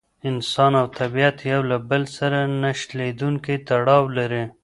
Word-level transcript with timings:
انسان 0.29 0.71
او 0.81 0.87
طبیعت 0.99 1.37
یو 1.51 1.61
له 1.69 1.77
بل 1.89 2.03
سره 2.17 2.39
نه 2.61 2.71
شلېدونکی 2.79 3.55
تړاو 3.67 4.03
لري. 4.17 4.43